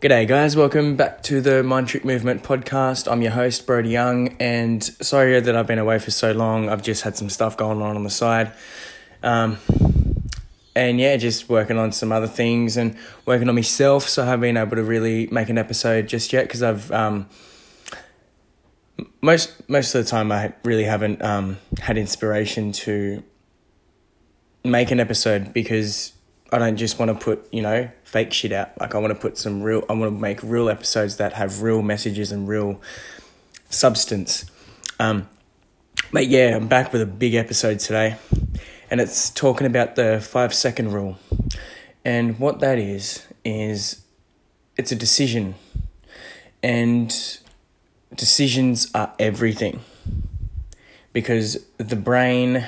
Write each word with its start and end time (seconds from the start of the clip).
G'day, 0.00 0.26
guys. 0.26 0.56
Welcome 0.56 0.96
back 0.96 1.22
to 1.24 1.42
the 1.42 1.62
Mind 1.62 1.88
Trick 1.88 2.06
Movement 2.06 2.42
podcast. 2.42 3.06
I'm 3.06 3.20
your 3.20 3.32
host, 3.32 3.66
Brody 3.66 3.90
Young, 3.90 4.34
and 4.40 4.82
sorry 4.82 5.38
that 5.38 5.54
I've 5.54 5.66
been 5.66 5.78
away 5.78 5.98
for 5.98 6.10
so 6.10 6.32
long. 6.32 6.70
I've 6.70 6.80
just 6.80 7.02
had 7.02 7.18
some 7.18 7.28
stuff 7.28 7.54
going 7.58 7.82
on 7.82 7.96
on 7.96 8.04
the 8.04 8.08
side. 8.08 8.50
Um, 9.22 9.58
and 10.74 10.98
yeah, 10.98 11.18
just 11.18 11.50
working 11.50 11.76
on 11.76 11.92
some 11.92 12.12
other 12.12 12.26
things 12.26 12.78
and 12.78 12.96
working 13.26 13.46
on 13.50 13.54
myself, 13.54 14.08
so 14.08 14.22
I 14.22 14.24
haven't 14.24 14.40
been 14.40 14.56
able 14.56 14.76
to 14.76 14.82
really 14.82 15.26
make 15.26 15.50
an 15.50 15.58
episode 15.58 16.08
just 16.08 16.32
yet 16.32 16.44
because 16.44 16.62
I've. 16.62 16.90
Um, 16.90 17.28
most 19.20 19.68
most 19.68 19.94
of 19.94 20.02
the 20.02 20.10
time, 20.10 20.32
I 20.32 20.54
really 20.64 20.84
haven't 20.84 21.20
um, 21.20 21.58
had 21.78 21.98
inspiration 21.98 22.72
to 22.72 23.22
make 24.64 24.92
an 24.92 24.98
episode 24.98 25.52
because 25.52 26.14
I 26.52 26.58
don't 26.58 26.76
just 26.76 26.98
want 26.98 27.10
to 27.10 27.24
put, 27.24 27.52
you 27.52 27.62
know, 27.62 27.90
fake 28.04 28.32
shit 28.32 28.52
out. 28.52 28.78
Like 28.80 28.94
I 28.94 28.98
want 28.98 29.14
to 29.14 29.18
put 29.18 29.38
some 29.38 29.62
real 29.62 29.84
I 29.88 29.92
want 29.92 30.12
to 30.12 30.20
make 30.20 30.42
real 30.42 30.68
episodes 30.68 31.16
that 31.18 31.34
have 31.34 31.62
real 31.62 31.82
messages 31.82 32.32
and 32.32 32.48
real 32.48 32.80
substance. 33.68 34.44
Um 34.98 35.28
but 36.12 36.26
yeah, 36.26 36.56
I'm 36.56 36.66
back 36.66 36.92
with 36.92 37.02
a 37.02 37.06
big 37.06 37.34
episode 37.34 37.78
today. 37.78 38.16
And 38.90 39.00
it's 39.00 39.30
talking 39.30 39.66
about 39.66 39.94
the 39.94 40.20
5 40.20 40.52
second 40.52 40.92
rule. 40.92 41.18
And 42.04 42.38
what 42.40 42.58
that 42.60 42.78
is 42.78 43.26
is 43.44 44.02
it's 44.76 44.90
a 44.90 44.96
decision. 44.96 45.54
And 46.62 47.14
decisions 48.14 48.90
are 48.94 49.12
everything. 49.18 49.80
Because 51.12 51.64
the 51.78 51.96
brain 51.96 52.66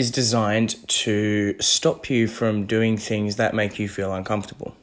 is 0.00 0.10
designed 0.10 0.88
to 0.88 1.54
stop 1.60 2.08
you 2.08 2.26
from 2.26 2.64
doing 2.64 2.96
things 2.96 3.36
that 3.36 3.52
make 3.52 3.78
you 3.78 3.86
feel 3.86 4.14
uncomfortable. 4.14 4.74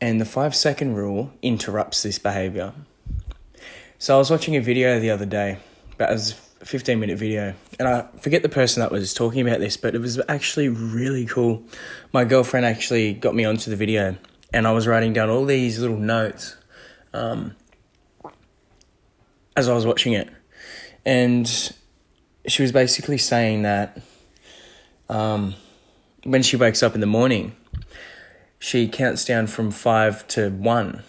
And 0.00 0.20
the 0.20 0.24
five 0.24 0.52
second 0.52 0.96
rule 0.96 1.30
interrupts 1.42 2.02
this 2.02 2.18
behavior. 2.18 2.72
So 4.00 4.16
I 4.16 4.18
was 4.18 4.28
watching 4.28 4.56
a 4.56 4.60
video 4.60 4.98
the 4.98 5.10
other 5.10 5.26
day, 5.26 5.58
about 5.92 6.10
a 6.10 6.18
15 6.64 6.98
minute 6.98 7.16
video, 7.16 7.54
and 7.78 7.86
I 7.86 8.08
forget 8.18 8.42
the 8.42 8.48
person 8.48 8.80
that 8.80 8.90
was 8.90 9.14
talking 9.14 9.46
about 9.46 9.60
this, 9.60 9.76
but 9.76 9.94
it 9.94 10.00
was 10.00 10.20
actually 10.28 10.70
really 10.70 11.24
cool. 11.24 11.62
My 12.12 12.24
girlfriend 12.24 12.66
actually 12.66 13.14
got 13.14 13.32
me 13.32 13.44
onto 13.44 13.70
the 13.70 13.76
video, 13.76 14.16
and 14.52 14.66
I 14.66 14.72
was 14.72 14.88
writing 14.88 15.12
down 15.12 15.30
all 15.30 15.44
these 15.44 15.78
little 15.78 15.98
notes 15.98 16.56
um, 17.14 17.54
as 19.56 19.68
I 19.68 19.72
was 19.72 19.86
watching 19.86 20.14
it. 20.14 20.28
And 21.04 21.48
she 22.48 22.62
was 22.62 22.72
basically 22.72 23.18
saying 23.18 23.62
that 23.62 24.02
um, 25.08 25.54
when 26.24 26.42
she 26.42 26.56
wakes 26.56 26.82
up 26.82 26.94
in 26.94 27.00
the 27.00 27.06
morning, 27.06 27.54
she 28.58 28.88
counts 28.88 29.24
down 29.24 29.46
from 29.46 29.70
five 29.70 30.26
to 30.28 30.50
one, 30.50 31.02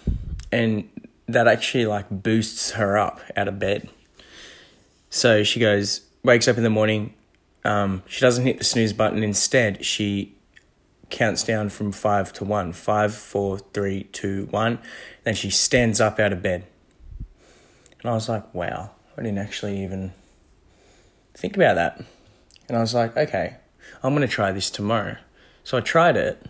and 0.52 0.90
that 1.28 1.48
actually 1.48 1.86
like 1.86 2.06
boosts 2.10 2.72
her 2.72 2.98
up 2.98 3.22
out 3.36 3.48
of 3.48 3.60
bed. 3.60 3.90
So 5.10 5.44
she 5.44 5.60
goes, 5.60 6.02
wakes 6.24 6.48
up 6.48 6.58
in 6.58 6.64
the 6.64 6.70
morning. 6.70 7.14
Um, 7.64 8.04
she 8.08 8.22
doesn't 8.22 8.46
hit 8.46 8.58
the 8.58 8.64
snooze 8.64 8.94
button. 8.94 9.24
Instead, 9.24 9.84
she 9.84 10.36
counts 11.10 11.44
down 11.44 11.70
from 11.70 11.92
five 11.92 12.32
to 12.34 12.46
one. 12.46 12.74
Five, 12.74 13.14
four, 13.14 13.60
three, 13.60 14.04
two, 14.04 14.48
one. 14.52 14.80
Then 15.24 15.34
she 15.34 15.50
stands 15.50 16.00
up 16.00 16.20
out 16.20 16.34
of 16.34 16.42
bed. 16.42 16.66
And 18.02 18.12
I 18.12 18.14
was 18.14 18.30
like, 18.30 18.54
wow, 18.54 18.92
I 19.18 19.24
didn't 19.24 19.40
actually 19.40 19.84
even 19.84 20.14
think 21.34 21.56
about 21.56 21.76
that. 21.76 22.02
And 22.68 22.78
I 22.78 22.82
was 22.82 22.94
like, 22.94 23.16
okay, 23.18 23.58
I'm 24.04 24.14
going 24.16 24.28
to 24.28 24.34
try 24.34 24.52
this 24.52 24.70
tomorrow. 24.70 25.18
So 25.64 25.78
I 25.78 25.82
tried 25.82 26.16
it 26.16 26.42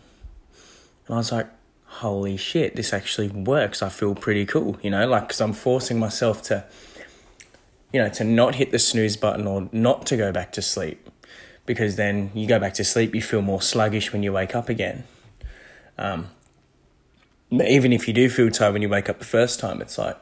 and 1.08 1.16
I 1.16 1.18
was 1.18 1.32
like, 1.32 1.48
holy 1.86 2.38
shit, 2.38 2.76
this 2.76 2.94
actually 2.94 3.30
works. 3.30 3.82
I 3.82 3.90
feel 3.90 4.14
pretty 4.14 4.46
cool, 4.46 4.78
you 4.82 4.90
know, 4.90 5.08
like, 5.08 5.28
because 5.28 5.42
I'm 5.42 5.54
forcing 5.54 6.00
myself 6.00 6.42
to, 6.44 6.66
you 7.92 8.02
know, 8.02 8.10
to 8.10 8.24
not 8.24 8.56
hit 8.56 8.72
the 8.72 8.80
snooze 8.80 9.18
button 9.18 9.48
or 9.48 9.70
not 9.72 10.06
to 10.08 10.18
go 10.18 10.32
back 10.32 10.52
to 10.54 10.62
sleep. 10.62 11.10
Because 11.66 11.96
then 11.96 12.32
you 12.34 12.48
go 12.48 12.60
back 12.60 12.74
to 12.76 12.84
sleep, 12.84 13.16
you 13.16 13.22
feel 13.22 13.42
more 13.42 13.62
sluggish 13.62 14.14
when 14.14 14.24
you 14.24 14.32
wake 14.32 14.56
up 14.56 14.70
again. 14.70 15.04
Um, 15.98 16.28
even 17.52 17.92
if 17.92 18.08
you 18.08 18.14
do 18.14 18.30
feel 18.30 18.52
tired 18.52 18.74
when 18.74 18.82
you 18.82 18.90
wake 18.90 19.10
up 19.10 19.20
the 19.20 19.26
first 19.26 19.60
time, 19.60 19.82
it's 19.82 19.98
like 19.98 20.18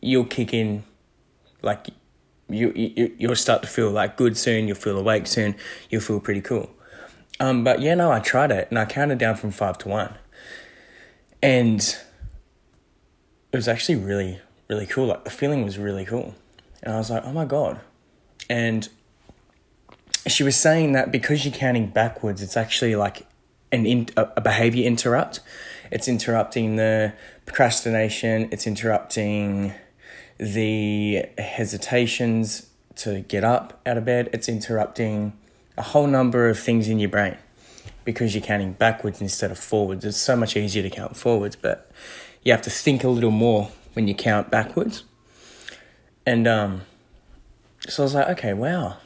you'll 0.00 0.24
kick 0.24 0.54
in, 0.54 0.84
like 1.62 1.88
you, 2.48 2.72
you 2.74 3.14
you'll 3.18 3.36
start 3.36 3.62
to 3.62 3.68
feel 3.68 3.90
like 3.90 4.16
good 4.16 4.36
soon. 4.36 4.66
You'll 4.66 4.76
feel 4.76 4.98
awake 4.98 5.26
soon. 5.26 5.54
You'll 5.90 6.02
feel 6.02 6.20
pretty 6.20 6.40
cool. 6.40 6.70
Um, 7.40 7.64
but 7.64 7.80
yeah, 7.80 7.94
no, 7.94 8.12
I 8.12 8.20
tried 8.20 8.50
it 8.50 8.68
and 8.70 8.78
I 8.78 8.84
counted 8.84 9.18
down 9.18 9.36
from 9.36 9.50
five 9.50 9.78
to 9.78 9.88
one, 9.88 10.14
and 11.42 11.80
it 13.52 13.56
was 13.56 13.68
actually 13.68 13.96
really 13.96 14.40
really 14.68 14.86
cool. 14.86 15.06
Like 15.06 15.24
the 15.24 15.30
feeling 15.30 15.64
was 15.64 15.78
really 15.78 16.04
cool, 16.04 16.34
and 16.82 16.94
I 16.94 16.98
was 16.98 17.10
like, 17.10 17.24
oh 17.24 17.32
my 17.32 17.44
god, 17.44 17.80
and 18.48 18.88
she 20.26 20.42
was 20.42 20.56
saying 20.56 20.92
that 20.92 21.10
because 21.10 21.44
you're 21.44 21.54
counting 21.54 21.88
backwards, 21.88 22.42
it's 22.42 22.56
actually 22.56 22.96
like 22.96 23.26
an 23.72 23.86
in, 23.86 24.08
a 24.16 24.40
behavior 24.40 24.86
interrupt. 24.86 25.40
It's 25.90 26.08
interrupting 26.08 26.76
the 26.76 27.12
procrastination. 27.46 28.48
It's 28.50 28.66
interrupting 28.66 29.74
the 30.38 31.26
hesitations 31.38 32.68
to 32.96 33.20
get 33.20 33.44
up 33.44 33.80
out 33.86 33.96
of 33.96 34.04
bed, 34.04 34.30
it's 34.32 34.48
interrupting 34.48 35.32
a 35.76 35.82
whole 35.82 36.06
number 36.06 36.48
of 36.48 36.58
things 36.58 36.88
in 36.88 36.98
your 36.98 37.08
brain 37.08 37.36
because 38.04 38.34
you're 38.34 38.44
counting 38.44 38.72
backwards 38.72 39.20
instead 39.20 39.50
of 39.50 39.58
forwards. 39.58 40.04
It's 40.04 40.16
so 40.16 40.36
much 40.36 40.56
easier 40.56 40.82
to 40.82 40.90
count 40.90 41.16
forwards, 41.16 41.56
but 41.56 41.90
you 42.42 42.52
have 42.52 42.62
to 42.62 42.70
think 42.70 43.02
a 43.04 43.08
little 43.08 43.30
more 43.30 43.70
when 43.94 44.06
you 44.06 44.14
count 44.14 44.50
backwards. 44.50 45.04
And 46.26 46.46
um, 46.46 46.82
so 47.88 48.02
I 48.02 48.04
was 48.04 48.14
like, 48.14 48.28
okay, 48.30 48.52
wow. 48.52 48.98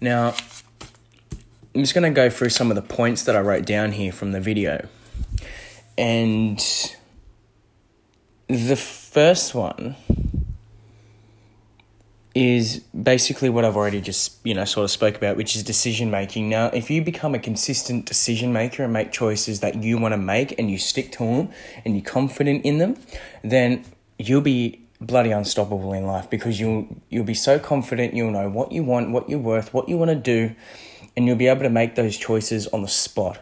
Now, 0.00 0.34
I'm 1.74 1.82
just 1.82 1.94
going 1.94 2.10
to 2.10 2.14
go 2.14 2.30
through 2.30 2.50
some 2.50 2.70
of 2.70 2.76
the 2.76 2.82
points 2.82 3.24
that 3.24 3.36
I 3.36 3.40
wrote 3.40 3.66
down 3.66 3.92
here 3.92 4.12
from 4.12 4.32
the 4.32 4.40
video. 4.40 4.88
And 5.96 6.58
the 8.48 8.76
first 8.76 9.54
one 9.54 9.96
is 12.34 12.80
basically 13.02 13.48
what 13.48 13.64
I've 13.64 13.76
already 13.76 14.00
just, 14.00 14.36
you 14.44 14.54
know, 14.54 14.64
sort 14.64 14.84
of 14.84 14.90
spoke 14.90 15.16
about, 15.16 15.36
which 15.36 15.56
is 15.56 15.62
decision 15.62 16.10
making. 16.10 16.48
Now, 16.48 16.66
if 16.66 16.90
you 16.90 17.02
become 17.02 17.34
a 17.34 17.38
consistent 17.38 18.06
decision 18.06 18.52
maker 18.52 18.84
and 18.84 18.92
make 18.92 19.12
choices 19.12 19.60
that 19.60 19.82
you 19.82 19.98
want 19.98 20.12
to 20.12 20.18
make 20.18 20.58
and 20.58 20.70
you 20.70 20.78
stick 20.78 21.10
to 21.12 21.18
them 21.18 21.50
and 21.84 21.94
you're 21.96 22.04
confident 22.04 22.64
in 22.64 22.78
them, 22.78 22.96
then 23.42 23.84
you'll 24.18 24.40
be 24.40 24.84
bloody 25.00 25.30
unstoppable 25.30 25.92
in 25.92 26.04
life 26.06 26.28
because 26.28 26.58
you'll 26.58 26.88
you'll 27.08 27.24
be 27.24 27.34
so 27.34 27.58
confident, 27.58 28.14
you'll 28.14 28.30
know 28.30 28.48
what 28.48 28.72
you 28.72 28.82
want, 28.82 29.10
what 29.10 29.28
you're 29.28 29.38
worth, 29.38 29.72
what 29.72 29.88
you 29.88 29.96
want 29.96 30.10
to 30.10 30.16
do, 30.16 30.54
and 31.16 31.26
you'll 31.26 31.36
be 31.36 31.46
able 31.46 31.62
to 31.62 31.70
make 31.70 31.94
those 31.94 32.16
choices 32.16 32.66
on 32.68 32.82
the 32.82 32.88
spot. 32.88 33.38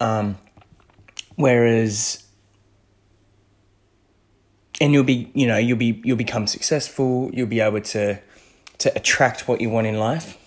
Um, 0.00 0.36
whereas 1.36 2.23
and 4.80 4.92
you'll 4.92 5.04
be 5.04 5.30
you 5.34 5.46
know 5.46 5.56
you'll 5.56 5.78
be 5.78 6.00
you'll 6.04 6.16
become 6.16 6.46
successful 6.46 7.30
you'll 7.32 7.46
be 7.46 7.60
able 7.60 7.80
to 7.80 8.18
to 8.78 8.94
attract 8.96 9.46
what 9.48 9.60
you 9.60 9.70
want 9.70 9.86
in 9.86 9.98
life. 9.98 10.38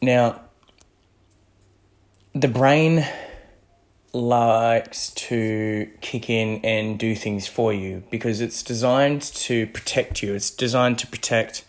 Now 0.00 0.40
the 2.34 2.48
brain 2.48 3.06
likes 4.12 5.10
to 5.10 5.90
kick 6.00 6.30
in 6.30 6.60
and 6.64 6.98
do 6.98 7.14
things 7.14 7.46
for 7.46 7.72
you 7.72 8.02
because 8.10 8.40
it's 8.40 8.62
designed 8.62 9.22
to 9.22 9.66
protect 9.68 10.22
you. 10.22 10.34
It's 10.34 10.50
designed 10.50 10.98
to 11.00 11.06
protect 11.06 11.64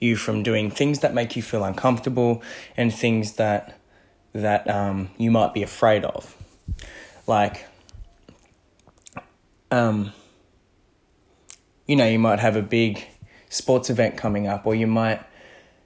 you 0.00 0.16
from 0.16 0.42
doing 0.42 0.70
things 0.70 1.00
that 1.00 1.14
make 1.14 1.36
you 1.36 1.42
feel 1.42 1.64
uncomfortable 1.64 2.42
and 2.76 2.92
things 2.92 3.34
that 3.34 3.78
that 4.32 4.68
um, 4.68 5.10
you 5.16 5.30
might 5.30 5.54
be 5.54 5.62
afraid 5.62 6.04
of. 6.04 6.36
Like 7.26 7.66
um, 9.74 10.12
you 11.86 11.96
know, 11.96 12.06
you 12.06 12.18
might 12.18 12.38
have 12.38 12.54
a 12.54 12.62
big 12.62 13.04
sports 13.48 13.90
event 13.90 14.16
coming 14.16 14.46
up, 14.46 14.66
or 14.66 14.74
you 14.74 14.86
might 14.86 15.20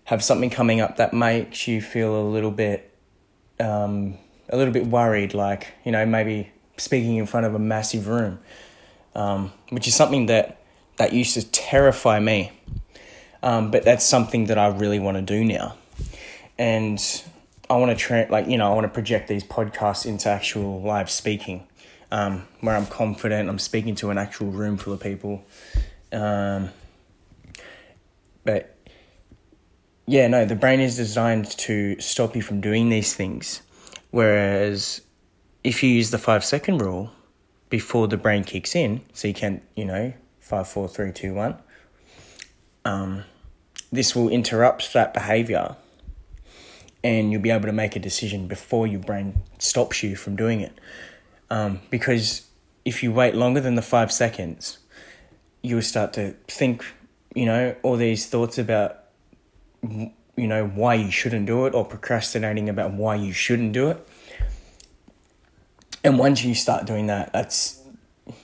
have 0.04 0.22
something 0.22 0.50
coming 0.50 0.80
up 0.80 0.96
that 0.96 1.14
makes 1.14 1.66
you 1.66 1.80
feel 1.80 2.14
a 2.14 2.26
little 2.28 2.50
bit, 2.50 2.94
um, 3.58 4.18
a 4.50 4.56
little 4.56 4.72
bit 4.72 4.86
worried, 4.86 5.32
like 5.32 5.68
you 5.84 5.92
know, 5.92 6.04
maybe 6.04 6.50
speaking 6.76 7.16
in 7.16 7.24
front 7.24 7.46
of 7.46 7.54
a 7.54 7.58
massive 7.58 8.08
room, 8.08 8.38
um, 9.14 9.52
which 9.70 9.88
is 9.88 9.94
something 9.94 10.26
that 10.26 10.60
that 10.98 11.14
used 11.14 11.34
to 11.34 11.50
terrify 11.50 12.20
me, 12.20 12.52
um, 13.42 13.70
but 13.70 13.84
that's 13.84 14.04
something 14.04 14.46
that 14.46 14.58
I 14.58 14.66
really 14.68 14.98
want 14.98 15.16
to 15.16 15.22
do 15.22 15.44
now, 15.44 15.76
and 16.58 17.00
I 17.70 17.76
want 17.76 17.90
to 17.90 17.96
tra- 17.96 18.28
like 18.28 18.48
you 18.48 18.58
know 18.58 18.70
I 18.70 18.74
want 18.74 18.84
to 18.84 18.92
project 18.92 19.28
these 19.28 19.44
podcasts 19.44 20.04
into 20.04 20.28
actual 20.28 20.82
live 20.82 21.10
speaking 21.10 21.66
um, 22.10 22.46
where 22.60 22.76
I'm 22.76 22.86
confident, 22.86 23.48
I'm 23.48 23.58
speaking 23.58 23.94
to 23.96 24.10
an 24.10 24.18
actual 24.18 24.48
room 24.48 24.76
full 24.76 24.92
of 24.92 25.00
people. 25.00 25.44
Um, 26.12 26.70
but 28.44 28.76
yeah, 30.06 30.26
no, 30.26 30.44
the 30.44 30.54
brain 30.54 30.80
is 30.80 30.96
designed 30.96 31.50
to 31.58 32.00
stop 32.00 32.34
you 32.34 32.42
from 32.42 32.60
doing 32.60 32.88
these 32.88 33.14
things. 33.14 33.62
Whereas 34.10 35.02
if 35.62 35.82
you 35.82 35.90
use 35.90 36.10
the 36.10 36.18
five 36.18 36.44
second 36.44 36.78
rule 36.78 37.10
before 37.68 38.08
the 38.08 38.16
brain 38.16 38.44
kicks 38.44 38.74
in, 38.74 39.02
so 39.12 39.28
you 39.28 39.34
can, 39.34 39.60
you 39.76 39.84
know, 39.84 40.14
five, 40.40 40.66
four, 40.66 40.88
three, 40.88 41.12
two, 41.12 41.34
one, 41.34 41.58
um, 42.86 43.24
this 43.92 44.16
will 44.16 44.30
interrupt 44.30 44.92
that 44.94 45.12
behavior 45.12 45.76
and 47.04 47.30
you'll 47.30 47.42
be 47.42 47.50
able 47.50 47.66
to 47.66 47.72
make 47.72 47.94
a 47.94 47.98
decision 47.98 48.48
before 48.48 48.86
your 48.86 49.00
brain 49.00 49.42
stops 49.58 50.02
you 50.02 50.16
from 50.16 50.36
doing 50.36 50.60
it. 50.60 50.78
Um, 51.50 51.80
because 51.90 52.48
if 52.84 53.02
you 53.02 53.12
wait 53.12 53.34
longer 53.34 53.60
than 53.60 53.74
the 53.74 53.82
five 53.82 54.12
seconds, 54.12 54.78
you'll 55.62 55.82
start 55.82 56.12
to 56.14 56.34
think, 56.46 56.84
you 57.34 57.46
know, 57.46 57.74
all 57.82 57.96
these 57.96 58.26
thoughts 58.26 58.58
about, 58.58 59.04
you 59.82 60.12
know, 60.36 60.66
why 60.66 60.94
you 60.94 61.10
shouldn't 61.10 61.46
do 61.46 61.66
it 61.66 61.74
or 61.74 61.84
procrastinating 61.84 62.68
about 62.68 62.92
why 62.92 63.14
you 63.14 63.32
shouldn't 63.32 63.72
do 63.72 63.90
it. 63.90 64.08
And 66.04 66.18
once 66.18 66.44
you 66.44 66.54
start 66.54 66.86
doing 66.86 67.06
that, 67.06 67.32
that's, 67.32 67.82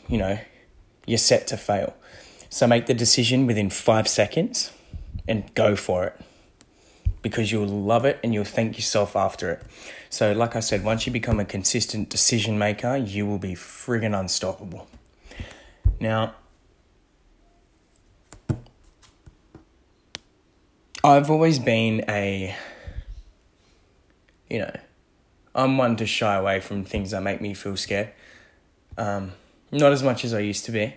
you 0.08 0.18
know, 0.18 0.38
you're 1.06 1.18
set 1.18 1.46
to 1.48 1.56
fail. 1.56 1.94
So 2.48 2.66
make 2.66 2.86
the 2.86 2.94
decision 2.94 3.46
within 3.46 3.70
five 3.70 4.08
seconds 4.08 4.72
and 5.28 5.52
go 5.54 5.76
for 5.76 6.04
it 6.04 6.20
because 7.24 7.50
you'll 7.50 7.66
love 7.66 8.04
it 8.04 8.20
and 8.22 8.34
you'll 8.34 8.44
thank 8.44 8.76
yourself 8.76 9.16
after 9.16 9.50
it. 9.50 9.62
So, 10.10 10.32
like 10.32 10.54
I 10.54 10.60
said, 10.60 10.84
once 10.84 11.06
you 11.06 11.12
become 11.12 11.40
a 11.40 11.44
consistent 11.46 12.10
decision 12.10 12.58
maker, 12.58 12.96
you 12.96 13.26
will 13.26 13.38
be 13.38 13.54
friggin' 13.54 14.16
unstoppable. 14.16 14.86
Now, 15.98 16.34
I've 21.02 21.30
always 21.30 21.58
been 21.58 22.04
a, 22.10 22.54
you 24.50 24.58
know, 24.58 24.76
I'm 25.54 25.78
one 25.78 25.96
to 25.96 26.06
shy 26.06 26.34
away 26.34 26.60
from 26.60 26.84
things 26.84 27.12
that 27.12 27.22
make 27.22 27.40
me 27.40 27.54
feel 27.54 27.78
scared. 27.78 28.10
Um, 28.98 29.32
not 29.72 29.92
as 29.92 30.02
much 30.02 30.26
as 30.26 30.34
I 30.34 30.40
used 30.40 30.66
to 30.66 30.72
be, 30.72 30.94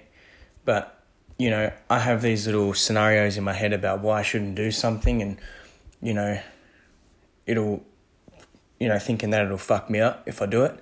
but, 0.66 1.02
you 1.38 1.50
know, 1.50 1.72
I 1.90 2.00
have 2.00 2.22
these 2.22 2.48
little 2.48 2.74
scenarios 2.74 3.38
in 3.38 3.46
my 3.46 3.54
head 3.54 3.72
about 3.72 4.02
why 4.02 4.20
I 4.20 4.24
shouldn't 4.24 4.56
do 4.56 4.72
something 4.72 5.22
and 5.22 5.38
you 6.02 6.14
know, 6.14 6.40
it'll, 7.46 7.84
you 8.80 8.88
know, 8.88 9.00
thinking 9.00 9.30
that 9.32 9.46
it'll 9.46 9.58
fuck 9.58 9.90
me 9.90 10.00
up 10.00 10.24
if 10.28 10.42
I 10.42 10.46
do 10.46 10.64
it. 10.64 10.80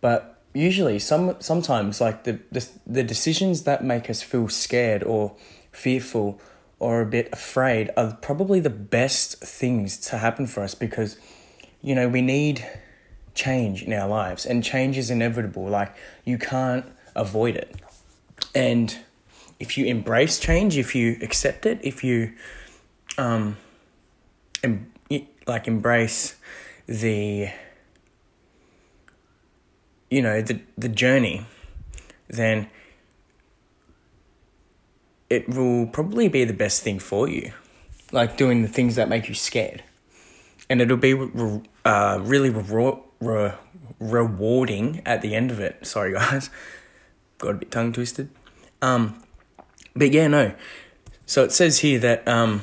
But 0.00 0.38
usually, 0.52 0.98
some 0.98 1.36
sometimes 1.40 2.00
like 2.00 2.24
the 2.24 2.40
the, 2.50 2.66
the 2.86 3.02
decisions 3.02 3.64
that 3.64 3.84
make 3.84 4.08
us 4.08 4.22
feel 4.22 4.48
scared 4.48 5.02
or 5.02 5.36
fearful 5.72 6.40
or 6.78 7.00
a 7.00 7.06
bit 7.06 7.28
afraid 7.32 7.90
are 7.96 8.16
probably 8.20 8.60
the 8.60 8.70
best 8.70 9.38
things 9.38 9.96
to 9.98 10.18
happen 10.18 10.46
for 10.46 10.62
us 10.62 10.74
because, 10.74 11.16
you 11.82 11.94
know, 11.94 12.08
we 12.08 12.20
need 12.20 12.66
change 13.34 13.82
in 13.82 13.92
our 13.92 14.08
lives 14.08 14.46
and 14.46 14.62
change 14.62 14.96
is 14.96 15.10
inevitable. 15.10 15.66
Like 15.66 15.94
you 16.24 16.38
can't 16.38 16.84
avoid 17.14 17.56
it. 17.56 17.74
And 18.54 18.96
if 19.58 19.78
you 19.78 19.86
embrace 19.86 20.38
change, 20.38 20.76
if 20.76 20.94
you 20.94 21.18
accept 21.22 21.66
it, 21.66 21.80
if 21.82 22.04
you 22.04 22.32
um, 23.18 23.56
em- 24.64 24.90
like 25.46 25.68
embrace 25.68 26.36
the 26.86 27.48
you 30.10 30.22
know 30.22 30.40
the 30.40 30.60
the 30.76 30.88
journey 30.88 31.46
then 32.28 32.68
it 35.30 35.48
will 35.48 35.86
probably 35.86 36.28
be 36.28 36.44
the 36.44 36.52
best 36.52 36.82
thing 36.82 36.98
for 36.98 37.28
you. 37.28 37.52
Like 38.12 38.36
doing 38.36 38.62
the 38.62 38.68
things 38.68 38.94
that 38.96 39.08
make 39.08 39.28
you 39.28 39.34
scared. 39.34 39.82
And 40.70 40.80
it'll 40.80 40.96
be 40.96 41.14
uh, 41.84 42.18
really 42.22 42.50
re- 42.50 42.98
re- 43.20 43.54
rewarding 43.98 45.02
at 45.04 45.22
the 45.22 45.34
end 45.34 45.50
of 45.50 45.60
it. 45.60 45.86
Sorry 45.86 46.12
guys. 46.12 46.50
Got 47.38 47.50
a 47.50 47.54
bit 47.54 47.70
tongue 47.70 47.92
twisted. 47.92 48.28
Um 48.80 49.22
but 49.96 50.12
yeah 50.12 50.28
no. 50.28 50.54
So 51.26 51.42
it 51.42 51.52
says 51.52 51.78
here 51.78 51.98
that 52.00 52.26
um 52.28 52.62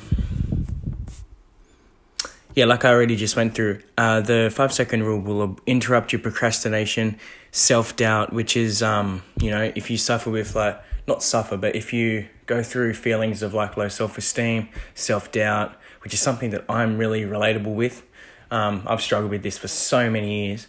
yeah, 2.54 2.66
like 2.66 2.84
I 2.84 2.90
already 2.90 3.16
just 3.16 3.36
went 3.36 3.54
through, 3.54 3.80
uh, 3.96 4.20
the 4.20 4.50
five 4.54 4.72
second 4.72 5.04
rule 5.04 5.20
will 5.20 5.58
interrupt 5.66 6.12
your 6.12 6.20
procrastination, 6.20 7.18
self 7.50 7.96
doubt, 7.96 8.32
which 8.32 8.56
is, 8.56 8.82
um, 8.82 9.22
you 9.40 9.50
know, 9.50 9.72
if 9.74 9.90
you 9.90 9.96
suffer 9.96 10.30
with 10.30 10.54
like, 10.54 10.80
not 11.08 11.22
suffer, 11.22 11.56
but 11.56 11.74
if 11.74 11.92
you 11.92 12.28
go 12.46 12.62
through 12.62 12.94
feelings 12.94 13.42
of 13.42 13.54
like 13.54 13.76
low 13.76 13.88
self 13.88 14.18
esteem, 14.18 14.68
self 14.94 15.32
doubt, 15.32 15.74
which 16.02 16.14
is 16.14 16.20
something 16.20 16.50
that 16.50 16.64
I'm 16.68 16.98
really 16.98 17.22
relatable 17.22 17.74
with. 17.74 18.02
Um, 18.50 18.82
I've 18.86 19.00
struggled 19.00 19.30
with 19.30 19.42
this 19.42 19.56
for 19.56 19.68
so 19.68 20.10
many 20.10 20.46
years, 20.46 20.66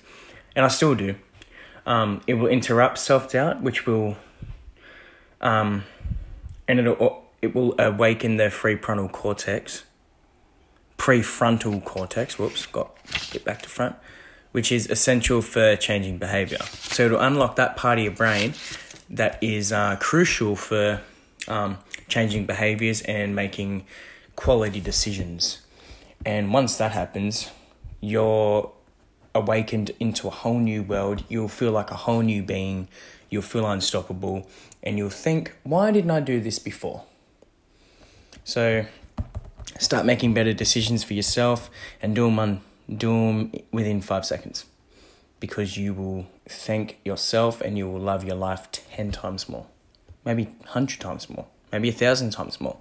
and 0.56 0.66
I 0.66 0.70
still 0.70 0.96
do. 0.96 1.16
Um, 1.86 2.22
it 2.28 2.36
will 2.36 2.48
interrupt 2.48 2.98
self 2.98 3.32
doubt, 3.32 3.62
which 3.62 3.86
will, 3.86 4.16
um, 5.42 5.84
and 6.68 6.80
it'll 6.80 7.24
it 7.42 7.54
will 7.54 7.76
awaken 7.78 8.38
the 8.38 8.46
prefrontal 8.46 9.12
cortex, 9.12 9.84
prefrontal 10.98 11.84
cortex, 11.84 12.40
whoops, 12.40 12.66
got 12.66 12.96
get 13.32 13.44
back 13.44 13.62
to 13.62 13.70
front, 13.70 13.96
which 14.52 14.72
is 14.72 14.90
essential 14.90 15.42
for 15.42 15.76
changing 15.76 16.18
behavior. 16.18 16.62
So 16.62 17.06
it'll 17.06 17.20
unlock 17.20 17.56
that 17.58 17.76
part 17.76 17.98
of 17.98 18.04
your 18.04 18.14
brain 18.14 18.54
that 19.10 19.42
is 19.44 19.72
uh, 19.72 19.98
crucial 20.00 20.56
for 20.56 21.02
um, 21.48 21.78
changing 22.08 22.46
behaviors 22.46 23.02
and 23.02 23.36
making 23.36 23.86
quality 24.36 24.80
decisions. 24.80 25.62
And 26.26 26.54
once 26.54 26.78
that 26.78 26.92
happens, 26.92 27.52
you're 28.00 28.72
awakened 29.36 29.92
into 30.00 30.28
a 30.28 30.32
whole 30.32 30.60
new 30.60 30.84
world. 30.84 31.24
You'll 31.28 31.48
feel 31.48 31.72
like 31.72 31.92
a 31.92 31.96
whole 31.96 32.22
new 32.22 32.44
being. 32.44 32.88
You'll 33.30 33.42
feel 33.42 33.70
unstoppable. 33.70 34.48
And 34.82 34.98
you'll 34.98 35.10
think, 35.10 35.56
why 35.64 35.92
didn't 35.92 36.12
I 36.12 36.20
do 36.20 36.40
this 36.40 36.60
before? 36.60 37.04
So 38.44 38.86
start 39.80 40.06
making 40.06 40.34
better 40.34 40.54
decisions 40.54 41.04
for 41.04 41.14
yourself 41.14 41.70
and 42.02 42.16
do 42.16 42.26
them, 42.26 42.40
on, 42.40 42.62
do 42.90 43.08
them 43.10 43.52
within 43.72 44.02
five 44.02 44.26
seconds 44.26 44.66
because 45.40 45.78
you 45.78 45.94
will 45.94 46.28
thank 46.48 47.00
yourself 47.04 47.62
and 47.62 47.78
you 47.78 47.90
will 47.90 48.00
love 48.00 48.24
your 48.24 48.36
life 48.36 48.72
10 48.72 49.12
times 49.12 49.50
more, 49.50 49.68
maybe 50.26 50.46
100 50.46 51.00
times 51.00 51.30
more, 51.30 51.46
maybe 51.72 51.90
a 51.90 51.94
thousand 51.94 52.32
times 52.32 52.60
more. 52.62 52.78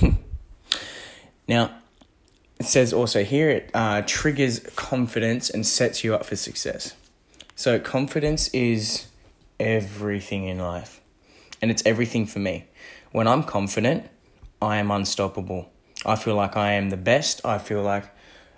now, 1.48 1.70
it 2.58 2.66
says 2.66 2.92
also 2.92 3.24
here 3.24 3.50
it 3.50 3.70
uh, 3.74 4.02
triggers 4.06 4.60
confidence 4.76 5.50
and 5.50 5.66
sets 5.66 6.04
you 6.04 6.14
up 6.14 6.24
for 6.24 6.36
success. 6.36 6.94
So, 7.56 7.78
confidence 7.80 8.48
is 8.48 9.06
everything 9.58 10.46
in 10.46 10.58
life, 10.58 11.00
and 11.60 11.70
it's 11.70 11.82
everything 11.84 12.26
for 12.26 12.38
me. 12.38 12.66
When 13.10 13.28
I'm 13.28 13.42
confident, 13.42 14.08
I 14.60 14.76
am 14.76 14.92
unstoppable. 14.92 15.71
I 16.04 16.16
feel 16.16 16.34
like 16.34 16.56
I 16.56 16.72
am 16.72 16.90
the 16.90 16.96
best. 16.96 17.44
I 17.44 17.58
feel 17.58 17.82
like, 17.82 18.04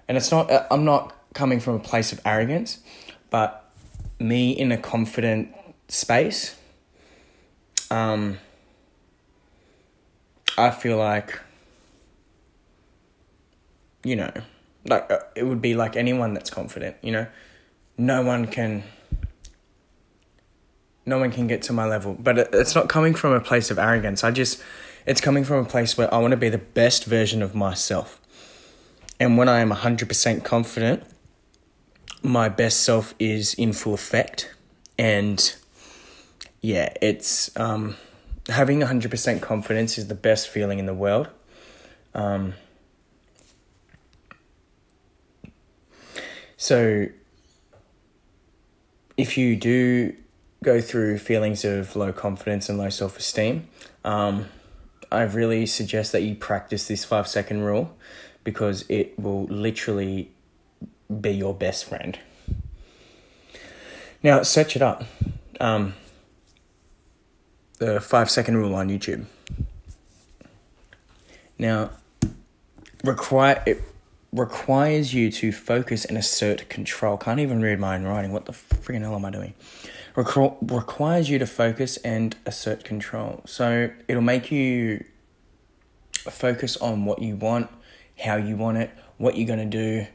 and 0.09 0.17
it's 0.17 0.31
not, 0.31 0.51
I'm 0.71 0.85
not 0.85 1.15
coming 1.35 1.61
from 1.61 1.75
a 1.75 1.81
place 1.81 2.13
of 2.13 2.21
arrogance, 2.25 2.79
but 3.31 3.71
me 4.19 4.53
in 4.53 4.73
a 4.73 4.77
confident 4.79 5.55
space, 5.89 6.57
um, 7.91 8.39
I 10.57 10.71
feel 10.71 10.97
like, 10.97 11.39
you 14.05 14.17
know, 14.17 14.31
like 14.87 15.11
uh, 15.11 15.19
it 15.35 15.45
would 15.45 15.61
be 15.61 15.75
like 15.75 15.97
anyone 15.97 16.35
that's 16.35 16.51
confident, 16.51 16.97
you 17.03 17.13
know, 17.13 17.27
no 17.99 18.23
one 18.23 18.47
can, 18.47 18.85
no 21.07 21.19
one 21.19 21.31
can 21.31 21.47
get 21.47 21.63
to 21.63 21.73
my 21.73 21.87
level, 21.87 22.17
but 22.19 22.39
it's 22.39 22.75
not 22.75 22.89
coming 22.89 23.15
from 23.15 23.33
a 23.33 23.41
place 23.41 23.71
of 23.71 23.79
arrogance. 23.79 24.25
I 24.25 24.31
just, 24.31 24.63
it's 25.07 25.21
coming 25.21 25.45
from 25.45 25.65
a 25.65 25.69
place 25.69 25.97
where 25.97 26.13
I 26.13 26.19
want 26.19 26.33
to 26.33 26.37
be 26.37 26.49
the 26.49 26.59
best 26.59 27.05
version 27.05 27.43
of 27.43 27.55
myself. 27.55 28.21
And 29.21 29.37
when 29.39 29.49
I 29.49 29.61
am 29.61 29.71
100% 29.71 30.45
confident, 30.45 31.05
my 32.23 32.49
best 32.49 32.83
self 32.83 33.15
is 33.19 33.55
in 33.55 33.73
full 33.73 33.95
effect. 33.95 34.53
And 34.99 35.55
yeah, 36.61 36.93
it's 37.03 37.55
um, 37.59 37.97
having 38.49 38.81
100% 38.81 39.43
confidence 39.43 39.99
is 39.99 40.09
the 40.09 40.15
best 40.15 40.49
feeling 40.49 40.79
in 40.79 40.87
the 40.87 40.95
world. 40.95 41.29
Um, 42.15 42.55
so 46.57 47.07
if 49.17 49.37
you 49.37 49.57
do 49.57 50.15
go 50.63 50.81
through 50.81 51.19
feelings 51.19 51.65
of 51.65 51.95
low 51.95 52.13
confidence 52.13 52.69
and 52.69 52.79
low 52.79 52.89
self 52.89 53.19
esteem, 53.19 53.69
um, 54.05 54.47
I 55.15 55.23
really 55.23 55.67
suggest 55.67 56.13
that 56.13 56.23
you 56.23 56.35
practice 56.35 56.89
this 56.89 57.05
five 57.05 57.29
second 57.29 57.63
rule 57.63 57.97
because 58.45 58.85
it 58.89 59.19
will 59.19 59.45
literally 59.45 60.31
be 61.21 61.31
your 61.31 61.55
best 61.55 61.87
friend. 61.87 62.19
Now, 64.23 64.43
search 64.43 64.77
it 64.77 64.83
up. 64.83 65.05
Um, 65.61 65.95
the 67.79 68.01
five 68.01 68.31
second 68.31 68.57
rule 68.57 68.75
on 68.75 68.89
YouTube. 68.89 69.27
Now, 71.59 71.91
require 73.05 73.63
it 73.67 73.83
requires 74.33 75.15
you 75.15 75.31
to 75.31 75.53
focus 75.53 76.05
and 76.05 76.19
assert 76.19 76.69
control. 76.69 77.17
Can't 77.17 77.39
even 77.39 77.63
read 77.63 77.79
my 77.79 77.95
own 77.95 78.03
writing. 78.05 78.33
What 78.33 78.47
the 78.47 78.53
freaking 78.53 79.03
hell 79.03 79.15
am 79.15 79.25
I 79.25 79.31
doing? 79.31 79.55
Requ- 80.15 80.57
requires 80.71 81.29
you 81.29 81.39
to 81.39 81.47
focus 81.47 81.97
and 81.99 82.37
assert 82.47 82.85
control. 82.85 83.43
So 83.47 83.91
it'll 84.07 84.23
make 84.23 84.53
you 84.53 85.05
focus 86.13 86.77
on 86.77 87.05
what 87.05 87.21
you 87.21 87.37
want, 87.37 87.69
how 88.19 88.37
you 88.37 88.57
want 88.57 88.79
it, 88.79 88.91
what 89.19 89.37
you're 89.37 89.47
going 89.47 89.59
to 89.59 89.65
do. 89.65 90.07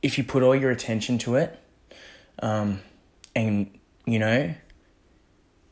If 0.00 0.18
you 0.18 0.24
put 0.24 0.42
all 0.42 0.56
your 0.56 0.70
attention 0.70 1.18
to 1.18 1.36
it, 1.36 1.58
um, 2.40 2.80
and 3.34 3.70
you 4.06 4.18
know, 4.18 4.54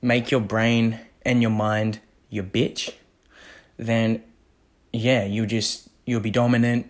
make 0.00 0.30
your 0.30 0.40
brain 0.40 1.00
and 1.22 1.42
your 1.42 1.50
mind 1.50 2.00
your 2.28 2.44
bitch, 2.44 2.94
then 3.76 4.22
yeah, 4.92 5.24
you'll 5.24 5.46
just 5.46 5.88
you'll 6.06 6.20
be 6.20 6.30
dominant. 6.30 6.86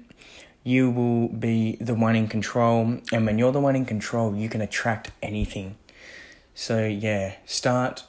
You 0.62 0.90
will 0.90 1.28
be 1.28 1.76
the 1.80 1.94
one 1.94 2.16
in 2.16 2.28
control, 2.28 2.98
and 3.12 3.26
when 3.26 3.38
you're 3.38 3.52
the 3.52 3.60
one 3.60 3.76
in 3.76 3.86
control, 3.86 4.36
you 4.36 4.48
can 4.48 4.60
attract 4.60 5.10
anything. 5.22 5.76
So 6.54 6.86
yeah, 6.86 7.36
start 7.46 8.04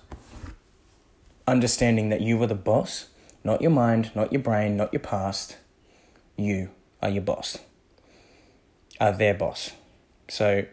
understanding 1.48 2.10
that 2.10 2.22
you 2.22 2.42
are 2.44 2.48
the 2.48 2.56
boss, 2.56 3.08
not 3.44 3.62
your 3.62 3.72
mind, 3.72 4.12
not 4.16 4.32
your 4.34 4.42
brain, 4.42 4.76
not 4.76 4.92
your 4.92 5.00
past. 5.00 5.58
You 6.36 6.70
are 7.02 7.10
your 7.10 7.22
boss. 7.22 7.58
Are 9.00 9.12
their 9.12 9.34
boss. 9.34 9.72
So 10.28 10.66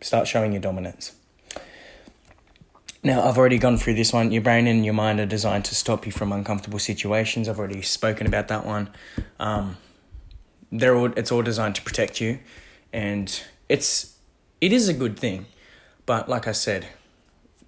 start 0.00 0.28
showing 0.28 0.52
your 0.52 0.60
dominance. 0.60 1.12
Now, 3.02 3.22
I've 3.26 3.38
already 3.38 3.56
gone 3.56 3.78
through 3.78 3.94
this 3.94 4.12
one. 4.12 4.30
Your 4.30 4.42
brain 4.42 4.66
and 4.66 4.84
your 4.84 4.92
mind 4.92 5.20
are 5.20 5.26
designed 5.26 5.64
to 5.66 5.74
stop 5.74 6.04
you 6.04 6.12
from 6.12 6.32
uncomfortable 6.32 6.78
situations. 6.78 7.48
I've 7.48 7.58
already 7.58 7.80
spoken 7.80 8.26
about 8.26 8.48
that 8.48 8.66
one. 8.66 8.90
Um, 9.38 9.78
they're 10.72 10.94
all, 10.94 11.12
it's 11.16 11.32
all 11.32 11.42
designed 11.42 11.74
to 11.76 11.82
protect 11.82 12.20
you, 12.20 12.38
and 12.92 13.42
it's 13.68 14.16
it 14.60 14.72
is 14.72 14.88
a 14.88 14.94
good 14.94 15.18
thing. 15.18 15.46
But 16.06 16.28
like 16.28 16.46
I 16.48 16.52
said, 16.52 16.88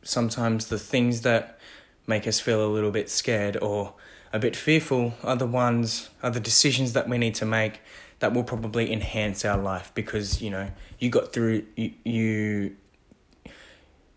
sometimes 0.02 0.66
the 0.66 0.78
things 0.78 1.22
that 1.22 1.58
make 2.06 2.26
us 2.26 2.40
feel 2.40 2.64
a 2.64 2.70
little 2.70 2.90
bit 2.90 3.08
scared 3.08 3.56
or 3.62 3.94
a 4.32 4.38
bit 4.38 4.56
fearful 4.56 5.14
are 5.22 5.36
the 5.36 5.46
ones 5.46 6.08
are 6.22 6.30
the 6.30 6.40
decisions 6.40 6.94
that 6.94 7.08
we 7.08 7.18
need 7.18 7.34
to 7.36 7.46
make 7.46 7.80
that 8.18 8.32
will 8.32 8.44
probably 8.44 8.92
enhance 8.92 9.44
our 9.44 9.58
life 9.58 9.92
because 9.94 10.40
you 10.40 10.50
know 10.50 10.70
you 10.98 11.10
got 11.10 11.32
through 11.32 11.64
you, 11.76 11.92
you 12.04 12.76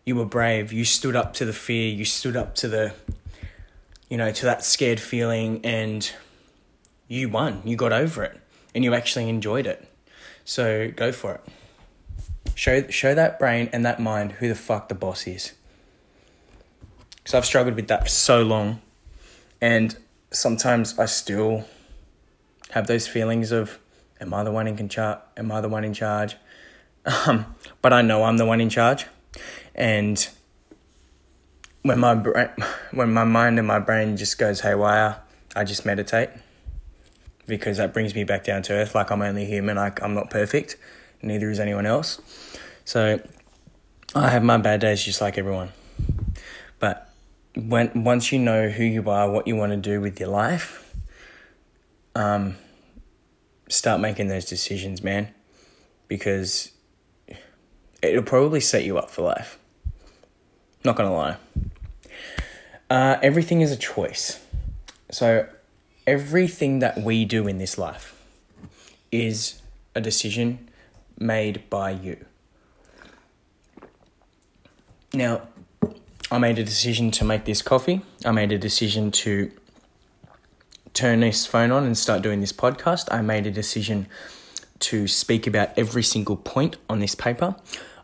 you 0.06 0.16
were 0.16 0.26
brave. 0.26 0.72
You 0.72 0.86
stood 0.86 1.16
up 1.16 1.34
to 1.36 1.46
the 1.46 1.54
fear. 1.54 1.90
You 1.90 2.06
stood 2.06 2.38
up 2.38 2.56
to 2.56 2.68
the, 2.68 2.94
you 4.10 4.18
know, 4.18 4.32
to 4.32 4.46
that 4.46 4.64
scared 4.64 5.00
feeling, 5.00 5.62
and 5.66 6.10
you 7.08 7.28
won. 7.28 7.62
You 7.66 7.76
got 7.76 7.92
over 7.92 8.24
it, 8.24 8.40
and 8.76 8.84
you 8.84 8.94
actually 8.94 9.30
enjoyed 9.30 9.66
it. 9.66 9.88
So 10.44 10.92
go 10.92 11.12
for 11.12 11.36
it. 11.36 11.42
Show 12.54 12.88
show 12.90 13.16
that 13.16 13.40
brain 13.40 13.70
and 13.74 13.84
that 13.86 14.00
mind 14.00 14.34
who 14.34 14.48
the 14.48 14.56
fuck 14.56 14.90
the 14.90 14.96
boss 14.96 15.26
is. 15.26 15.54
Because 17.16 17.34
I've 17.34 17.46
struggled 17.46 17.76
with 17.76 17.88
that 17.88 18.04
for 18.04 18.10
so 18.10 18.44
long, 18.44 18.82
and 19.60 19.98
sometimes 20.30 21.00
I 21.00 21.06
still 21.06 21.66
have 22.72 22.86
those 22.86 23.08
feelings 23.08 23.52
of, 23.52 23.80
am 24.22 24.34
I 24.34 24.44
the 24.44 24.52
one 24.52 24.68
in 24.68 24.90
charge? 24.90 25.20
Am 25.36 25.52
I 25.52 25.62
the 25.62 25.70
one 25.70 25.84
in 25.84 25.94
charge? 25.94 26.36
Um, 27.28 27.56
but 27.84 27.94
I 27.94 28.02
know 28.02 28.24
I'm 28.24 28.38
the 28.38 28.48
one 28.48 28.60
in 28.60 28.72
charge 28.72 29.06
and 29.76 30.28
when 31.84 32.00
my 32.00 32.16
brain, 32.16 32.50
when 32.92 33.14
my 33.14 33.26
mind 33.26 33.60
and 33.60 33.68
my 33.68 33.78
brain 33.78 34.18
just 34.18 34.40
goes 34.40 34.62
haywire, 34.62 35.18
I 35.56 35.66
just 35.66 35.86
meditate 35.86 36.30
because 37.48 37.78
that 37.78 37.94
brings 37.94 38.16
me 38.16 38.24
back 38.24 38.44
down 38.44 38.62
to 38.64 38.74
earth. 38.74 38.96
Like 38.96 39.12
I'm 39.12 39.22
only 39.22 39.46
human. 39.46 39.78
I, 39.78 39.92
I'm 40.02 40.14
not 40.14 40.30
perfect. 40.30 40.78
Neither 41.22 41.50
is 41.50 41.60
anyone 41.60 41.86
else. 41.86 42.22
So 42.84 43.20
I 44.14 44.30
have 44.30 44.44
my 44.44 44.58
bad 44.58 44.82
days 44.82 45.04
just 45.04 45.22
like 45.22 45.38
everyone. 45.38 45.72
But 46.80 47.10
when 47.56 48.04
once 48.04 48.32
you 48.32 48.40
know 48.40 48.70
who 48.70 48.84
you 48.84 49.10
are, 49.10 49.30
what 49.30 49.48
you 49.48 49.56
want 49.56 49.72
to 49.72 49.78
do 49.78 50.02
with 50.02 50.20
your 50.20 50.30
life, 50.30 50.94
um, 52.16 52.56
start 53.70 54.02
making 54.02 54.28
those 54.28 54.46
decisions, 54.46 55.02
man, 55.04 55.34
because 56.08 56.72
it'll 58.02 58.24
probably 58.24 58.60
set 58.60 58.84
you 58.84 58.98
up 58.98 59.10
for 59.10 59.24
life. 59.24 59.58
Not 60.84 60.96
gonna 60.96 61.14
lie. 61.14 61.38
Uh, 62.90 63.18
everything 63.22 63.62
is 63.62 63.72
a 63.72 63.78
choice. 63.78 64.40
So, 65.10 65.48
everything 66.08 66.80
that 66.80 66.98
we 67.00 67.26
do 67.26 67.48
in 67.48 67.58
this 67.58 67.78
life 67.78 68.22
is 69.12 69.62
a 69.94 70.02
decision 70.02 70.70
made 71.18 71.70
by 71.70 71.92
you. 71.92 72.18
Now, 75.14 75.42
I 76.32 76.38
made 76.38 76.60
a 76.60 76.64
decision 76.64 77.12
to 77.12 77.26
make 77.26 77.46
this 77.46 77.62
coffee. 77.62 78.02
I 78.26 78.32
made 78.32 78.52
a 78.52 78.58
decision 78.58 79.12
to 79.12 79.52
turn 80.94 81.22
this 81.22 81.46
phone 81.46 81.72
on 81.72 81.84
and 81.84 81.98
start 81.98 82.22
doing 82.22 82.42
this 82.42 82.54
podcast. 82.54 83.08
I 83.12 83.22
made 83.22 83.46
a 83.46 83.52
decision 83.52 84.08
to 84.80 85.08
speak 85.08 85.48
about 85.48 85.70
every 85.78 86.04
single 86.04 86.36
point 86.36 86.78
on 86.90 87.00
this 87.00 87.16
paper. 87.16 87.56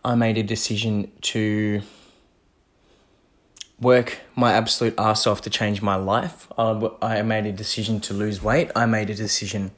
I 0.06 0.16
made 0.16 0.38
a 0.38 0.44
decision 0.44 1.12
to 1.22 1.82
work 3.82 4.20
my 4.36 4.54
absolute 4.54 4.94
ass 4.98 5.26
off 5.26 5.42
to 5.42 5.50
change 5.50 5.82
my 5.82 5.96
life. 5.96 6.48
I 6.58 6.90
I 7.02 7.22
made 7.24 7.48
a 7.48 7.52
decision 7.52 8.00
to 8.02 8.14
lose 8.14 8.42
weight. 8.42 8.72
I 8.76 8.86
made 8.86 9.10
a 9.10 9.16
decision 9.16 9.72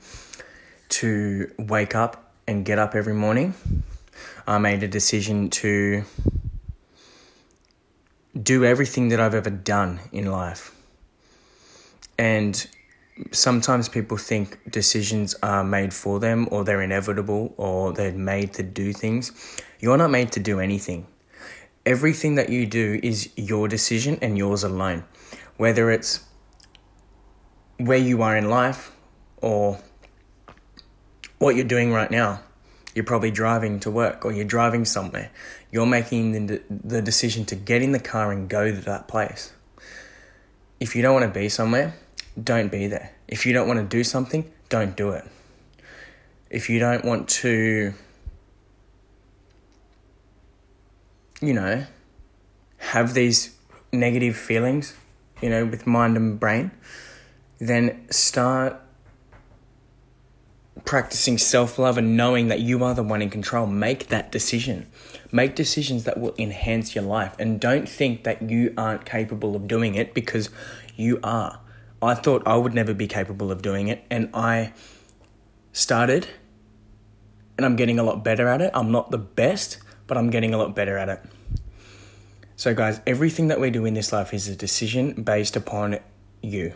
to 0.89 1.51
wake 1.57 1.95
up 1.95 2.31
and 2.45 2.65
get 2.65 2.77
up 2.77 2.93
every 2.93 3.13
morning. 3.13 3.55
I 4.45 4.57
made 4.57 4.83
a 4.83 4.87
decision 4.87 5.49
to 5.61 6.03
do 8.41 8.65
everything 8.65 9.09
that 9.09 9.19
I've 9.19 9.33
ever 9.33 9.49
done 9.49 10.01
in 10.11 10.29
life. 10.29 10.75
And 12.17 12.67
sometimes 13.31 13.87
people 13.89 14.17
think 14.17 14.59
decisions 14.69 15.35
are 15.41 15.63
made 15.63 15.93
for 15.93 16.19
them 16.19 16.47
or 16.51 16.63
they're 16.63 16.81
inevitable 16.81 17.53
or 17.57 17.93
they're 17.93 18.11
made 18.11 18.53
to 18.53 18.63
do 18.63 18.91
things. 18.91 19.31
You're 19.79 19.97
not 19.97 20.11
made 20.11 20.31
to 20.33 20.39
do 20.39 20.59
anything 20.59 21.07
everything 21.85 22.35
that 22.35 22.49
you 22.49 22.65
do 22.65 22.99
is 23.03 23.29
your 23.35 23.67
decision 23.67 24.17
and 24.21 24.37
yours 24.37 24.63
alone. 24.63 25.03
Whether 25.57 25.91
it's 25.91 26.25
where 27.77 27.97
you 27.97 28.21
are 28.21 28.35
in 28.37 28.49
life 28.49 28.95
or 29.37 29.79
what 31.39 31.55
you're 31.55 31.65
doing 31.65 31.91
right 31.91 32.09
now. 32.09 32.41
You're 32.95 33.05
probably 33.05 33.31
driving 33.31 33.79
to 33.81 33.91
work 33.91 34.23
or 34.23 34.31
you're 34.31 34.45
driving 34.45 34.85
somewhere. 34.85 35.31
You're 35.71 35.85
making 35.85 36.45
the, 36.45 36.61
the 36.69 37.01
decision 37.01 37.45
to 37.45 37.55
get 37.55 37.81
in 37.81 37.91
the 37.91 37.99
car 37.99 38.31
and 38.31 38.47
go 38.47 38.71
to 38.71 38.81
that 38.81 39.07
place. 39.07 39.51
If 40.79 40.95
you 40.95 41.01
don't 41.01 41.13
want 41.13 41.25
to 41.25 41.39
be 41.39 41.49
somewhere, 41.49 41.95
don't 42.41 42.71
be 42.71 42.87
there. 42.87 43.13
If 43.27 43.45
you 43.45 43.53
don't 43.53 43.67
want 43.67 43.79
to 43.79 43.85
do 43.85 44.03
something, 44.03 44.51
don't 44.69 44.95
do 44.95 45.09
it. 45.11 45.25
If 46.49 46.69
you 46.69 46.79
don't 46.79 47.03
want 47.03 47.29
to 47.29 47.93
you 51.43 51.53
know, 51.53 51.85
have 52.77 53.13
these 53.13 53.55
negative 53.91 54.35
feelings, 54.35 54.95
you 55.41 55.49
know, 55.49 55.65
with 55.65 55.85
mind 55.85 56.15
and 56.15 56.39
brain, 56.39 56.71
then 57.59 58.05
start 58.09 58.79
practicing 60.85 61.37
self 61.37 61.77
love 61.77 61.97
and 61.97 62.15
knowing 62.17 62.47
that 62.47 62.59
you 62.59 62.83
are 62.83 62.93
the 62.93 63.03
one 63.03 63.21
in 63.21 63.29
control. 63.29 63.67
Make 63.67 64.07
that 64.07 64.31
decision. 64.31 64.87
Make 65.31 65.55
decisions 65.55 66.05
that 66.05 66.19
will 66.19 66.33
enhance 66.37 66.95
your 66.95 67.03
life. 67.03 67.35
And 67.39 67.59
don't 67.59 67.87
think 67.87 68.23
that 68.23 68.41
you 68.49 68.73
aren't 68.77 69.05
capable 69.05 69.55
of 69.55 69.67
doing 69.67 69.95
it 69.95 70.13
because 70.13 70.49
you 70.95 71.19
are. 71.23 71.59
I 72.01 72.13
thought 72.15 72.43
I 72.45 72.55
would 72.57 72.73
never 72.73 72.93
be 72.93 73.07
capable 73.07 73.51
of 73.51 73.61
doing 73.61 73.87
it, 73.87 74.03
and 74.09 74.29
I 74.33 74.73
started, 75.71 76.27
and 77.57 77.65
I'm 77.65 77.77
getting 77.77 77.97
a 77.97 78.03
lot 78.03 78.23
better 78.23 78.47
at 78.49 78.61
it. 78.61 78.71
I'm 78.73 78.91
not 78.91 79.11
the 79.11 79.17
best, 79.17 79.77
but 80.07 80.17
I'm 80.17 80.29
getting 80.29 80.53
a 80.53 80.57
lot 80.57 80.75
better 80.75 80.97
at 80.97 81.09
it. 81.09 81.21
So, 82.55 82.73
guys, 82.73 83.01
everything 83.07 83.47
that 83.47 83.59
we 83.59 83.69
do 83.71 83.85
in 83.85 83.93
this 83.93 84.13
life 84.13 84.33
is 84.33 84.47
a 84.47 84.55
decision 84.55 85.23
based 85.23 85.55
upon 85.55 85.99
you. 86.41 86.73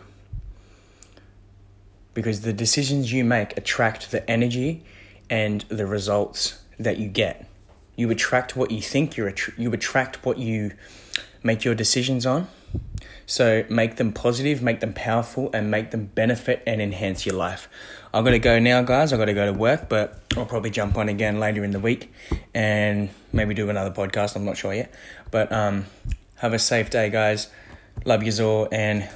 Because 2.14 2.40
the 2.40 2.52
decisions 2.52 3.12
you 3.12 3.24
make 3.24 3.56
attract 3.56 4.10
the 4.10 4.28
energy 4.28 4.84
and 5.30 5.62
the 5.68 5.86
results 5.86 6.60
that 6.78 6.98
you 6.98 7.08
get. 7.08 7.46
You 7.96 8.10
attract 8.10 8.56
what 8.56 8.70
you 8.70 8.80
think, 8.80 9.16
you're. 9.16 9.32
you 9.56 9.72
attract 9.72 10.24
what 10.24 10.38
you 10.38 10.72
make 11.42 11.64
your 11.64 11.74
decisions 11.74 12.26
on. 12.26 12.48
So 13.26 13.64
make 13.68 13.96
them 13.96 14.12
positive, 14.12 14.62
make 14.62 14.80
them 14.80 14.94
powerful, 14.94 15.50
and 15.52 15.70
make 15.70 15.90
them 15.90 16.06
benefit 16.06 16.62
and 16.66 16.80
enhance 16.80 17.26
your 17.26 17.34
life. 17.34 17.68
I've 18.12 18.24
got 18.24 18.30
to 18.30 18.38
go 18.38 18.58
now, 18.58 18.80
guys. 18.82 19.12
I've 19.12 19.18
got 19.18 19.26
to 19.26 19.34
go 19.34 19.52
to 19.52 19.58
work, 19.58 19.88
but 19.90 20.22
I'll 20.34 20.46
probably 20.46 20.70
jump 20.70 20.96
on 20.96 21.10
again 21.10 21.38
later 21.38 21.62
in 21.62 21.72
the 21.72 21.78
week 21.78 22.10
and 22.54 23.10
maybe 23.32 23.52
do 23.52 23.68
another 23.68 23.90
podcast. 23.90 24.34
I'm 24.34 24.46
not 24.46 24.56
sure 24.56 24.72
yet. 24.72 24.94
But 25.30 25.52
um, 25.52 25.84
have 26.36 26.54
a 26.54 26.58
safe 26.58 26.88
day, 26.88 27.10
guys. 27.10 27.48
Love 28.06 28.22
you 28.22 28.32
all, 28.44 28.68
and 28.72 29.08